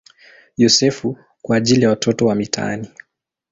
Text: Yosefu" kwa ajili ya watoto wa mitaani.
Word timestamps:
Yosefu" 0.57 1.17
kwa 1.41 1.57
ajili 1.57 1.81
ya 1.83 1.89
watoto 1.89 2.25
wa 2.25 2.35
mitaani. 2.35 2.89